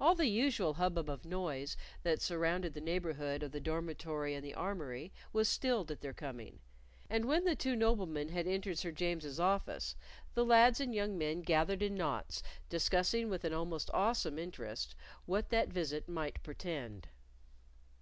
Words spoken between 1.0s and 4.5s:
of noise that surrounded the neighborhood of the dormitory and